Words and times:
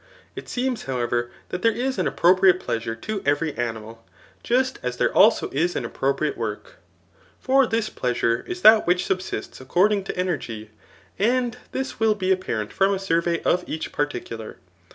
It 0.35 0.49
seems, 0.49 0.85
however, 0.85 1.29
that 1.49 1.61
there 1.61 1.71
is 1.71 1.99
aa 1.99 2.05
appropriate 2.07 2.59
pleasure 2.59 2.95
to 2.95 3.21
every 3.23 3.53
animal, 3.55 4.03
just 4.41 4.79
as 4.81 4.97
there 4.97 5.11
also^is 5.13 5.75
an 5.75 5.85
appropriate 5.85 6.35
work; 6.35 6.77
for 7.39 7.67
this 7.67 7.91
pleasure 7.91 8.43
is 8.47 8.63
that 8.63 8.87
which 8.87 9.05
sub» 9.05 9.19
dsts 9.19 9.63
acccH'ding 9.63 10.03
to 10.05 10.17
energy. 10.17 10.71
And 11.19 11.55
this 11.71 11.99
will 11.99 12.15
be 12.15 12.31
a|q>ar€&t 12.31 12.71
from 12.73 12.95
a 12.95 12.97
survey 12.97 13.43
of 13.43 13.63
each 13.67 13.91
particular. 13.91 14.57